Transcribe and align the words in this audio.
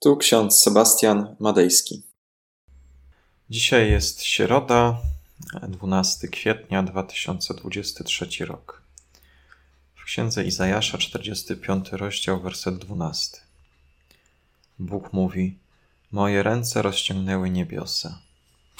Tu 0.00 0.16
ksiądz 0.16 0.60
Sebastian 0.60 1.36
Madejski. 1.40 2.02
Dzisiaj 3.50 3.90
jest 3.90 4.22
środa, 4.22 4.98
12 5.68 6.28
kwietnia 6.28 6.82
2023 6.82 8.46
rok. 8.46 8.82
W 9.94 10.04
księdze 10.04 10.44
Izajasza, 10.44 10.98
45 10.98 11.92
rozdział, 11.92 12.40
werset 12.40 12.78
12. 12.78 13.38
Bóg 14.78 15.12
mówi: 15.12 15.58
Moje 16.12 16.42
ręce 16.42 16.82
rozciągnęły 16.82 17.50
niebiosa, 17.50 18.18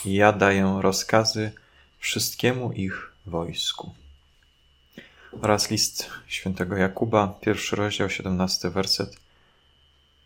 i 0.04 0.14
ja 0.14 0.32
daję 0.32 0.78
rozkazy 0.80 1.52
wszystkiemu 1.98 2.72
ich 2.72 3.12
wojsku. 3.26 3.94
Oraz 5.42 5.70
list 5.70 6.10
świętego 6.26 6.76
Jakuba, 6.76 7.38
pierwszy 7.40 7.76
rozdział, 7.76 8.10
17 8.10 8.70
werset 8.70 9.27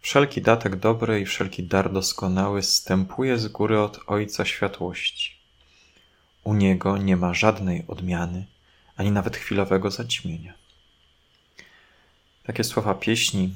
Wszelki 0.03 0.43
datek 0.43 0.77
dobry 0.77 1.21
i 1.21 1.25
wszelki 1.25 1.63
dar 1.63 1.93
doskonały 1.93 2.63
stępuje 2.63 3.39
z 3.39 3.49
góry 3.49 3.81
od 3.81 4.01
Ojca 4.07 4.45
Światłości. 4.45 5.37
U 6.45 6.55
Niego 6.55 6.99
nie 6.99 7.17
ma 7.17 7.35
żadnej 7.35 7.85
odmiany, 7.89 8.47
ani 8.97 9.11
nawet 9.11 9.37
chwilowego 9.37 9.91
zaćmienia. 9.91 10.55
Takie 12.45 12.65
słowa 12.65 12.95
pieśni 12.95 13.55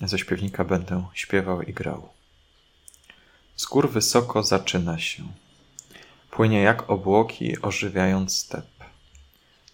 ze 0.00 0.18
śpiewnika 0.18 0.64
będę 0.64 1.06
śpiewał 1.14 1.62
i 1.62 1.72
grał. 1.72 2.08
Z 3.56 3.66
gór 3.66 3.90
wysoko 3.90 4.42
zaczyna 4.42 4.98
się. 4.98 5.22
Płynie 6.30 6.60
jak 6.60 6.90
obłoki, 6.90 7.62
ożywiając 7.62 8.36
step. 8.36 8.66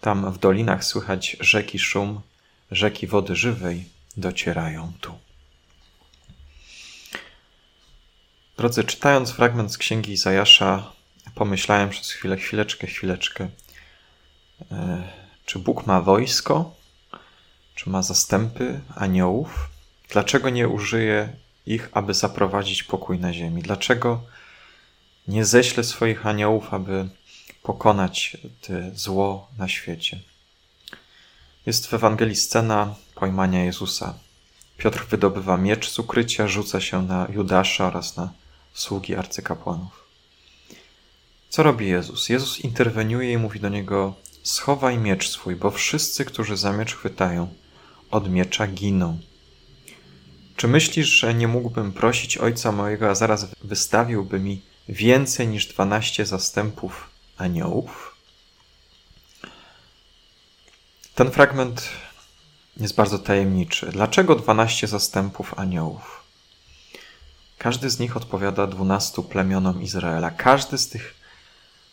Tam 0.01 0.31
w 0.31 0.37
dolinach 0.37 0.83
słychać 0.83 1.37
rzeki 1.39 1.79
szum, 1.79 2.21
rzeki 2.71 3.07
wody 3.07 3.35
żywej 3.35 3.85
docierają 4.17 4.93
tu. 5.01 5.26
Drodzy, 8.57 8.83
czytając 8.83 9.31
fragment 9.31 9.71
z 9.71 9.77
księgi 9.77 10.11
Izajasza, 10.11 10.91
pomyślałem 11.35 11.89
przez 11.89 12.11
chwilę, 12.11 12.37
chwileczkę, 12.37 12.87
chwileczkę, 12.87 13.49
e, 14.71 15.03
czy 15.45 15.59
Bóg 15.59 15.85
ma 15.87 16.01
wojsko, 16.01 16.75
czy 17.75 17.89
ma 17.89 18.01
zastępy 18.01 18.79
aniołów? 18.95 19.69
Dlaczego 20.09 20.49
nie 20.49 20.67
użyje 20.67 21.33
ich, 21.65 21.89
aby 21.93 22.13
zaprowadzić 22.13 22.83
pokój 22.83 23.19
na 23.19 23.33
ziemi? 23.33 23.61
Dlaczego 23.61 24.21
nie 25.27 25.45
ześle 25.45 25.83
swoich 25.83 26.25
aniołów, 26.25 26.73
aby 26.73 27.09
pokonać 27.63 28.37
te 28.61 28.91
zło 28.95 29.47
na 29.57 29.67
świecie? 29.67 30.19
Jest 31.65 31.87
w 31.87 31.93
Ewangelii 31.93 32.35
scena 32.35 32.95
pojmania 33.15 33.63
Jezusa. 33.63 34.13
Piotr 34.77 35.05
wydobywa 35.05 35.57
miecz 35.57 35.89
z 35.89 35.99
ukrycia, 35.99 36.47
rzuca 36.47 36.81
się 36.81 37.03
na 37.03 37.27
Judasza 37.33 37.87
oraz 37.87 38.17
na 38.17 38.29
sługi 38.77 39.15
arcykapłanów. 39.15 40.03
Co 41.49 41.63
robi 41.63 41.87
Jezus? 41.87 42.29
Jezus 42.29 42.59
interweniuje 42.59 43.31
i 43.31 43.37
mówi 43.37 43.59
do 43.59 43.69
niego: 43.69 44.15
Schowaj 44.43 44.97
miecz 44.97 45.29
swój, 45.29 45.55
bo 45.55 45.71
wszyscy, 45.71 46.25
którzy 46.25 46.57
za 46.57 46.73
miecz 46.73 46.95
chwytają, 46.95 47.53
od 48.11 48.29
miecza 48.29 48.67
giną. 48.67 49.19
Czy 50.55 50.67
myślisz, 50.67 51.07
że 51.07 51.33
nie 51.33 51.47
mógłbym 51.47 51.93
prosić 51.93 52.37
Ojca 52.37 52.71
mojego, 52.71 53.09
a 53.09 53.15
zaraz 53.15 53.47
wystawiłby 53.63 54.39
mi 54.39 54.61
więcej 54.89 55.47
niż 55.47 55.67
dwanaście 55.67 56.25
zastępów 56.25 57.09
aniołów? 57.37 58.15
Ten 61.15 61.31
fragment 61.31 61.89
jest 62.77 62.95
bardzo 62.95 63.19
tajemniczy. 63.19 63.89
Dlaczego 63.91 64.35
dwanaście 64.35 64.87
zastępów 64.87 65.59
aniołów? 65.59 66.26
Każdy 67.57 67.89
z 67.89 67.99
nich 67.99 68.17
odpowiada 68.17 68.67
dwunastu 68.67 69.23
plemionom 69.23 69.81
Izraela. 69.81 70.31
Każdy 70.31 70.77
z 70.77 70.89
tych 70.89 71.15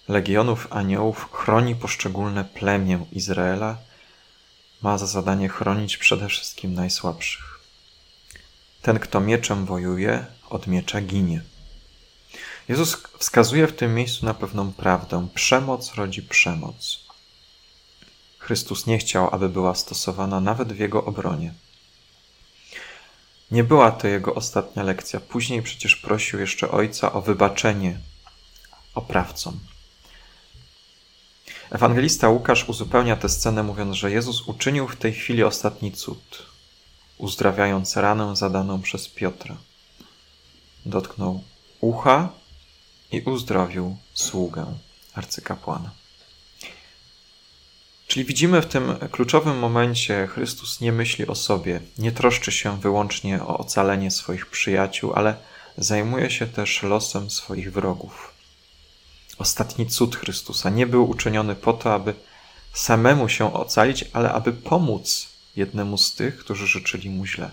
legionów 0.08 0.66
aniołów 0.70 1.28
chroni 1.32 1.74
poszczególne 1.74 2.44
plemię 2.44 3.06
Izraela. 3.12 3.76
Ma 4.82 4.98
za 4.98 5.06
zadanie 5.06 5.48
chronić 5.48 5.96
przede 5.96 6.28
wszystkim 6.28 6.74
najsłabszych. 6.74 7.60
Ten, 8.82 8.98
kto 8.98 9.20
mieczem 9.20 9.64
wojuje, 9.66 10.26
od 10.50 10.66
miecza 10.66 11.00
ginie. 11.00 11.42
Jezus 12.68 13.02
wskazuje 13.18 13.66
w 13.66 13.76
tym 13.76 13.94
miejscu 13.94 14.26
na 14.26 14.34
pewną 14.34 14.72
prawdę. 14.72 15.28
Przemoc 15.34 15.94
rodzi 15.94 16.22
przemoc. 16.22 17.04
Chrystus 18.38 18.86
nie 18.86 18.98
chciał, 18.98 19.34
aby 19.34 19.48
była 19.48 19.74
stosowana 19.74 20.40
nawet 20.40 20.72
w 20.72 20.78
jego 20.78 21.04
obronie. 21.04 21.54
Nie 23.50 23.64
była 23.64 23.92
to 23.92 24.08
jego 24.08 24.34
ostatnia 24.34 24.82
lekcja. 24.82 25.20
Później 25.20 25.62
przecież 25.62 25.96
prosił 25.96 26.40
jeszcze 26.40 26.70
ojca 26.70 27.12
o 27.12 27.22
wybaczenie 27.22 27.98
oprawcom. 28.94 29.60
Ewangelista 31.70 32.28
Łukasz 32.28 32.68
uzupełnia 32.68 33.16
tę 33.16 33.28
scenę, 33.28 33.62
mówiąc, 33.62 33.96
że 33.96 34.10
Jezus 34.10 34.48
uczynił 34.48 34.88
w 34.88 34.96
tej 34.96 35.12
chwili 35.12 35.44
ostatni 35.44 35.92
cud, 35.92 36.46
uzdrawiając 37.18 37.96
ranę 37.96 38.36
zadaną 38.36 38.82
przez 38.82 39.08
Piotra. 39.08 39.56
Dotknął 40.86 41.42
ucha 41.80 42.28
i 43.12 43.20
uzdrowił 43.20 43.96
sługę 44.14 44.66
arcykapłana. 45.14 45.90
Czyli 48.14 48.26
widzimy 48.26 48.62
w 48.62 48.66
tym 48.66 48.96
kluczowym 49.10 49.58
momencie, 49.58 50.26
Chrystus 50.26 50.80
nie 50.80 50.92
myśli 50.92 51.26
o 51.26 51.34
sobie, 51.34 51.80
nie 51.98 52.12
troszczy 52.12 52.52
się 52.52 52.80
wyłącznie 52.80 53.42
o 53.42 53.58
ocalenie 53.58 54.10
swoich 54.10 54.46
przyjaciół, 54.46 55.12
ale 55.14 55.36
zajmuje 55.78 56.30
się 56.30 56.46
też 56.46 56.82
losem 56.82 57.30
swoich 57.30 57.72
wrogów. 57.72 58.34
Ostatni 59.38 59.86
cud 59.86 60.16
Chrystusa 60.16 60.70
nie 60.70 60.86
był 60.86 61.10
uczyniony 61.10 61.54
po 61.54 61.72
to, 61.72 61.94
aby 61.94 62.14
samemu 62.72 63.28
się 63.28 63.54
ocalić, 63.54 64.04
ale 64.12 64.32
aby 64.32 64.52
pomóc 64.52 65.28
jednemu 65.56 65.98
z 65.98 66.14
tych, 66.14 66.38
którzy 66.38 66.66
życzyli 66.66 67.10
mu 67.10 67.26
źle. 67.26 67.50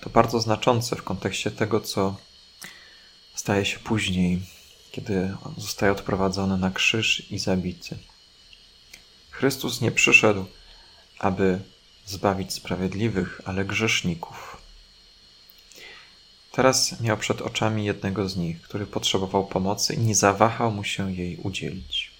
To 0.00 0.10
bardzo 0.10 0.40
znaczące 0.40 0.96
w 0.96 1.02
kontekście 1.02 1.50
tego, 1.50 1.80
co 1.80 2.16
staje 3.34 3.64
się 3.64 3.78
później, 3.78 4.57
kiedy 4.92 5.34
zostaje 5.56 5.92
odprowadzony 5.92 6.58
na 6.58 6.70
krzyż 6.70 7.30
i 7.30 7.38
zabity. 7.38 7.98
Chrystus 9.30 9.80
nie 9.80 9.90
przyszedł, 9.90 10.46
aby 11.18 11.60
zbawić 12.06 12.52
sprawiedliwych, 12.52 13.40
ale 13.44 13.64
grzeszników. 13.64 14.62
Teraz 16.52 17.00
miał 17.00 17.16
przed 17.16 17.40
oczami 17.40 17.84
jednego 17.84 18.28
z 18.28 18.36
nich, 18.36 18.62
który 18.62 18.86
potrzebował 18.86 19.46
pomocy 19.46 19.94
i 19.94 19.98
nie 19.98 20.14
zawahał 20.14 20.70
mu 20.70 20.84
się 20.84 21.12
jej 21.12 21.36
udzielić. 21.36 22.10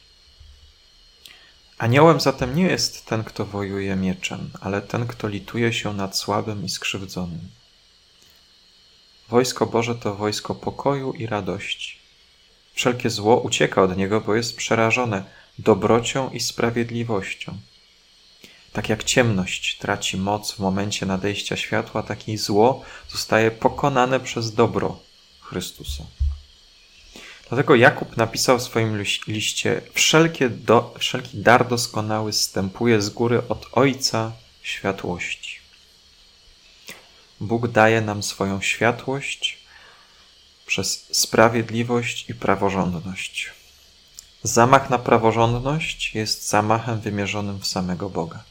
Aniołem 1.79 2.21
zatem 2.21 2.57
nie 2.57 2.63
jest 2.63 3.07
ten, 3.07 3.25
kto 3.25 3.45
wojuje 3.45 3.97
mieczem, 3.97 4.51
ale 4.61 4.83
ten, 4.83 5.07
kto 5.07 5.29
lituje 5.29 5.73
się 5.73 5.95
nad 5.95 6.17
słabym 6.17 6.65
i 6.65 6.69
skrzywdzonym. 6.69 7.49
Wojsko 9.29 9.67
Boże 9.67 9.95
to 9.95 10.15
wojsko 10.15 10.55
pokoju 10.55 11.13
i 11.13 11.27
radości. 11.27 11.98
Wszelkie 12.79 13.11
zło 13.11 13.41
ucieka 13.41 13.83
od 13.83 13.97
niego, 13.97 14.21
bo 14.21 14.35
jest 14.35 14.57
przerażone 14.57 15.25
dobrocią 15.59 16.31
i 16.31 16.41
sprawiedliwością. 16.41 17.59
Tak 18.73 18.89
jak 18.89 19.05
ciemność 19.05 19.79
traci 19.79 20.17
moc 20.17 20.53
w 20.53 20.59
momencie 20.59 21.07
nadejścia 21.07 21.57
światła, 21.57 22.03
tak 22.03 22.29
i 22.29 22.37
zło 22.37 22.83
zostaje 23.09 23.51
pokonane 23.51 24.21
przez 24.21 24.55
dobro 24.55 25.01
Chrystusa. 25.41 26.05
Dlatego 27.49 27.75
Jakub 27.75 28.17
napisał 28.17 28.59
w 28.59 28.63
swoim 28.63 29.05
liście: 29.27 29.81
Wszelkie 29.95 30.49
do, 30.49 30.95
Wszelki 30.99 31.39
dar 31.39 31.69
doskonały 31.69 32.33
stępuje 32.33 33.03
z 33.03 33.09
góry 33.09 33.43
od 33.49 33.67
Ojca 33.73 34.33
światłości. 34.63 35.59
Bóg 37.41 37.69
daje 37.69 38.01
nam 38.01 38.23
swoją 38.23 38.61
światłość 38.61 39.58
przez 40.79 41.07
sprawiedliwość 41.13 42.31
i 42.31 42.35
praworządność. 42.35 43.53
Zamach 44.43 44.91
na 44.91 44.99
praworządność 44.99 46.15
jest 46.15 46.49
zamachem 46.49 47.01
wymierzonym 47.01 47.59
w 47.61 47.67
samego 47.67 48.11
Boga. 48.11 48.45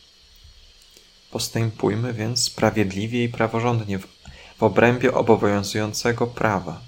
Postępujmy 1.32 2.14
więc 2.14 2.44
sprawiedliwie 2.44 3.24
i 3.24 3.30
praworządnie 3.30 4.00
w, 4.00 4.08
w 4.58 4.64
obrębie 4.64 5.14
obowiązującego 5.14 6.28
prawa. 6.28 6.82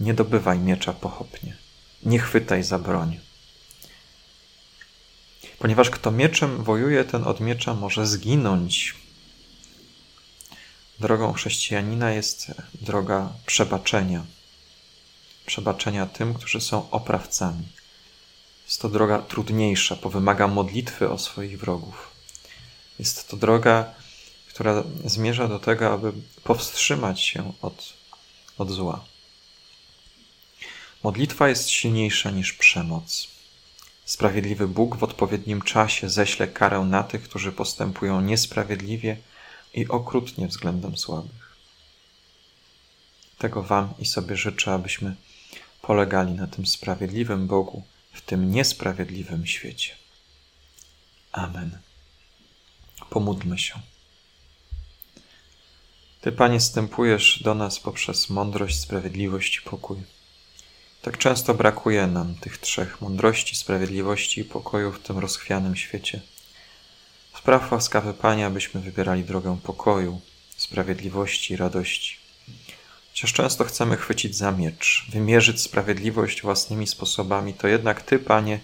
Nie 0.00 0.14
dobywaj 0.14 0.58
miecza 0.58 0.92
pochopnie, 0.92 1.56
nie 2.02 2.18
chwytaj 2.18 2.62
za 2.62 2.78
broń. 2.78 3.20
Ponieważ 5.58 5.90
kto 5.90 6.10
mieczem 6.10 6.64
wojuje, 6.64 7.04
ten 7.04 7.24
od 7.24 7.40
miecza 7.40 7.74
może 7.74 8.06
zginąć, 8.06 8.94
Drogą 11.00 11.32
chrześcijanina 11.32 12.10
jest 12.10 12.52
droga 12.74 13.32
przebaczenia. 13.46 14.24
Przebaczenia 15.46 16.06
tym, 16.06 16.34
którzy 16.34 16.60
są 16.60 16.90
oprawcami. 16.90 17.64
Jest 18.64 18.80
to 18.80 18.88
droga 18.88 19.18
trudniejsza, 19.18 19.96
bo 20.02 20.10
wymaga 20.10 20.48
modlitwy 20.48 21.10
o 21.10 21.18
swoich 21.18 21.60
wrogów. 21.60 22.10
Jest 22.98 23.28
to 23.28 23.36
droga, 23.36 23.94
która 24.48 24.84
zmierza 25.04 25.48
do 25.48 25.58
tego, 25.58 25.92
aby 25.92 26.12
powstrzymać 26.44 27.20
się 27.20 27.52
od, 27.62 27.92
od 28.58 28.70
zła. 28.70 29.04
Modlitwa 31.02 31.48
jest 31.48 31.68
silniejsza 31.68 32.30
niż 32.30 32.52
przemoc. 32.52 33.28
Sprawiedliwy 34.04 34.68
Bóg 34.68 34.96
w 34.96 35.02
odpowiednim 35.02 35.62
czasie 35.62 36.10
ześle 36.10 36.48
karę 36.48 36.80
na 36.80 37.02
tych, 37.02 37.22
którzy 37.22 37.52
postępują 37.52 38.20
niesprawiedliwie 38.20 39.16
i 39.74 39.88
okrutnie 39.88 40.48
względem 40.48 40.96
słabych. 40.96 41.56
Tego 43.38 43.62
Wam 43.62 43.94
i 43.98 44.06
sobie 44.06 44.36
życzę, 44.36 44.72
abyśmy 44.72 45.16
polegali 45.82 46.32
na 46.32 46.46
tym 46.46 46.66
sprawiedliwym 46.66 47.46
Bogu 47.46 47.82
w 48.12 48.20
tym 48.20 48.50
niesprawiedliwym 48.50 49.46
świecie. 49.46 49.94
Amen. 51.32 51.78
Pomódlmy 53.10 53.58
się. 53.58 53.74
Ty, 56.20 56.32
Panie, 56.32 56.60
stępujesz 56.60 57.42
do 57.42 57.54
nas 57.54 57.80
poprzez 57.80 58.30
mądrość, 58.30 58.80
sprawiedliwość 58.80 59.56
i 59.56 59.62
pokój. 59.62 59.98
Tak 61.02 61.18
często 61.18 61.54
brakuje 61.54 62.06
nam 62.06 62.34
tych 62.34 62.58
trzech 62.58 63.00
mądrości, 63.00 63.56
sprawiedliwości 63.56 64.40
i 64.40 64.44
pokoju 64.44 64.92
w 64.92 65.00
tym 65.00 65.18
rozchwianym 65.18 65.76
świecie. 65.76 66.20
Spraw 67.44 67.72
łaskawy 67.72 68.14
Panie, 68.14 68.46
abyśmy 68.46 68.80
wybierali 68.80 69.24
drogę 69.24 69.58
pokoju, 69.62 70.20
sprawiedliwości 70.56 71.54
i 71.54 71.56
radości. 71.56 72.16
Chociaż 73.10 73.32
często 73.32 73.64
chcemy 73.64 73.96
chwycić 73.96 74.36
za 74.36 74.52
miecz, 74.52 75.06
wymierzyć 75.08 75.60
sprawiedliwość 75.60 76.42
własnymi 76.42 76.86
sposobami, 76.86 77.54
to 77.54 77.68
jednak 77.68 78.02
Ty, 78.02 78.18
Panie, 78.18 78.60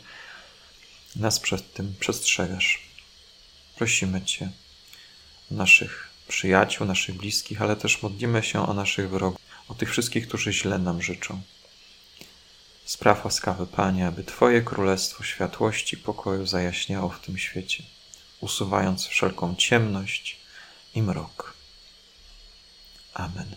nas 1.16 1.40
przed 1.40 1.72
tym 1.72 1.94
przestrzegasz. 2.00 2.82
Prosimy 3.76 4.22
Cię 4.22 4.50
o 5.52 5.54
naszych 5.54 6.10
przyjaciół, 6.28 6.86
naszych 6.86 7.16
bliskich, 7.16 7.62
ale 7.62 7.76
też 7.76 8.02
modlimy 8.02 8.42
się 8.42 8.68
o 8.68 8.74
naszych 8.74 9.10
wrogów, 9.10 9.40
o 9.68 9.74
tych 9.74 9.90
wszystkich, 9.90 10.28
którzy 10.28 10.52
źle 10.52 10.78
nam 10.78 11.02
życzą. 11.02 11.40
Spraw 12.84 13.24
łaskawy 13.24 13.66
Panie, 13.66 14.06
aby 14.06 14.24
Twoje 14.24 14.62
królestwo 14.62 15.24
światłości 15.24 15.96
i 15.96 15.98
pokoju 15.98 16.46
zajaśniało 16.46 17.08
w 17.08 17.20
tym 17.20 17.38
świecie, 17.38 17.84
usuwając 18.40 19.06
wszelką 19.06 19.54
ciemność 19.56 20.36
i 20.94 21.02
mrok. 21.02 21.54
Amen. 23.14 23.56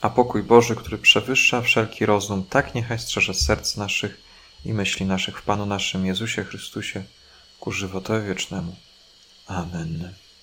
A 0.00 0.10
pokój 0.10 0.42
Boży, 0.42 0.76
który 0.76 0.98
przewyższa 0.98 1.62
wszelki 1.62 2.06
rozum, 2.06 2.44
tak 2.44 2.74
niechaj 2.74 2.98
strzeże 2.98 3.34
serc 3.34 3.76
naszych 3.76 4.20
i 4.64 4.72
myśli 4.72 5.06
naszych 5.06 5.38
w 5.38 5.42
Panu 5.42 5.66
naszym 5.66 6.06
Jezusie 6.06 6.44
Chrystusie 6.44 7.04
ku 7.60 7.72
żywotowi 7.72 8.28
wiecznemu. 8.28 8.76
Amen. 9.46 10.14